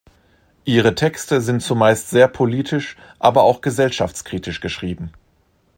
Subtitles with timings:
[0.65, 5.11] Ihre Texte sind zumeist sehr politisch aber auch gesellschaftskritisch geschrieben.